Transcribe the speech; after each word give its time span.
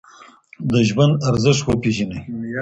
د 0.71 0.73
ژوند 0.89 1.13
ارزښت 1.29 1.61
وپېژنئ. 1.65 2.19